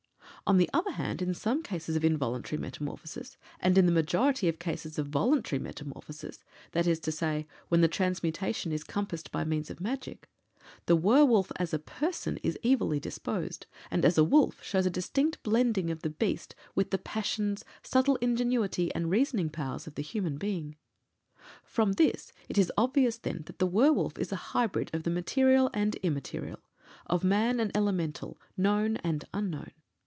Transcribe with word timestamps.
On 0.47 0.57
the 0.57 0.69
other 0.73 0.91
hand, 0.91 1.21
in 1.21 1.33
some 1.33 1.63
cases 1.63 1.95
of 1.95 2.03
involuntary 2.03 2.59
metamorphosis, 2.59 3.37
and 3.61 3.77
in 3.77 3.85
the 3.85 3.91
majority 3.91 4.49
of 4.49 4.59
cases 4.59 4.99
of 4.99 5.07
voluntary 5.07 5.59
metamorphosis 5.61 6.43
that 6.73 6.85
is 6.87 6.99
to 7.01 7.11
say, 7.11 7.47
when 7.69 7.79
the 7.79 7.87
transmutation 7.87 8.73
is 8.73 8.83
compassed 8.83 9.31
by 9.31 9.45
means 9.45 9.69
of 9.69 9.79
magic 9.79 10.27
the 10.87 10.95
werwolf, 10.97 11.53
as 11.55 11.73
a 11.73 11.79
person, 11.79 12.35
is 12.43 12.57
evilly 12.65 12.99
disposed, 12.99 13.65
and 13.89 14.03
as 14.03 14.17
a 14.17 14.25
wolf 14.25 14.61
shows 14.61 14.85
a 14.85 14.89
distinct 14.89 15.41
blending 15.41 15.89
of 15.89 16.01
the 16.01 16.09
beast 16.09 16.53
with 16.75 16.91
the 16.91 16.97
passions, 16.97 17.63
subtle 17.81 18.17
ingenuity, 18.17 18.93
and 18.93 19.09
reasoning 19.09 19.49
powers 19.49 19.87
of 19.87 19.95
the 19.95 20.03
human 20.03 20.37
being. 20.37 20.75
From 21.63 21.93
this 21.93 22.33
it 22.49 22.57
is 22.57 22.73
obvious, 22.75 23.17
then, 23.17 23.43
that 23.45 23.59
the 23.59 23.67
werwolf 23.67 24.17
is 24.17 24.33
a 24.33 24.51
hybrid 24.51 24.91
of 24.93 25.03
the 25.03 25.11
material 25.11 25.69
and 25.73 25.95
immaterial 25.97 26.59
of 27.05 27.23
man 27.23 27.61
and 27.61 27.71
Elemental, 27.77 28.37
known 28.57 28.97
and 28.97 29.23
Unknown. 29.33 29.71